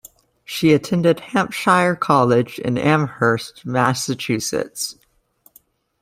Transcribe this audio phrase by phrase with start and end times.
[0.43, 4.97] She attended Hampshire College in Amherst, Massachusetts.